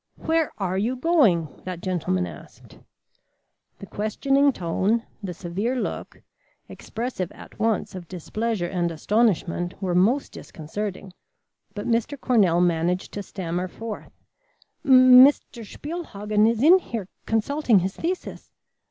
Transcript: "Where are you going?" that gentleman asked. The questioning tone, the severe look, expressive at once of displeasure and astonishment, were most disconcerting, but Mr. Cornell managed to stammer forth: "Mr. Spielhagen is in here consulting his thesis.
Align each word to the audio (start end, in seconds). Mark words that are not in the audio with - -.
"Where 0.17 0.51
are 0.57 0.79
you 0.79 0.95
going?" 0.95 1.61
that 1.65 1.79
gentleman 1.79 2.25
asked. 2.25 2.79
The 3.77 3.85
questioning 3.85 4.51
tone, 4.51 5.03
the 5.21 5.31
severe 5.31 5.75
look, 5.79 6.23
expressive 6.67 7.31
at 7.33 7.59
once 7.59 7.93
of 7.93 8.07
displeasure 8.07 8.65
and 8.65 8.89
astonishment, 8.89 9.79
were 9.79 9.93
most 9.93 10.31
disconcerting, 10.31 11.13
but 11.75 11.85
Mr. 11.85 12.19
Cornell 12.19 12.61
managed 12.61 13.11
to 13.11 13.21
stammer 13.21 13.67
forth: 13.67 14.09
"Mr. 14.83 15.63
Spielhagen 15.63 16.47
is 16.47 16.63
in 16.63 16.79
here 16.79 17.07
consulting 17.27 17.77
his 17.81 17.95
thesis. 17.95 18.49